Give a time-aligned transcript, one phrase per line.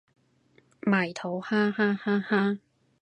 [0.81, 2.57] 埋土哈哈哈哈